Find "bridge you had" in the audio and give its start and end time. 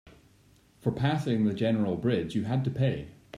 1.95-2.63